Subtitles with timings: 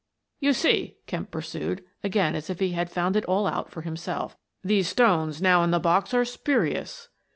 [0.39, 4.35] "You see," Kemp pursued, again as if he had found it out all for himself,"
[4.63, 7.09] these stones now in the box are spurious."